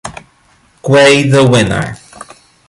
[0.81, 1.95] Guay, the winner.